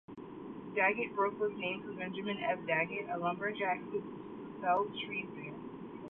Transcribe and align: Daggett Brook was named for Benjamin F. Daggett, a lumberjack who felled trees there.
Daggett 0.73 1.13
Brook 1.15 1.39
was 1.39 1.51
named 1.59 1.83
for 1.85 1.93
Benjamin 1.93 2.37
F. 2.39 2.57
Daggett, 2.65 3.05
a 3.11 3.19
lumberjack 3.19 3.81
who 3.91 4.01
felled 4.59 4.87
trees 5.05 5.27
there. 5.35 5.53